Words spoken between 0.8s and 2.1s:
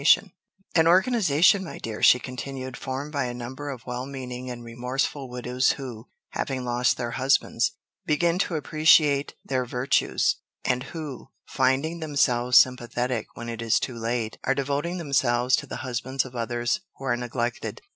NIGHT'"] "An organization, my dear,"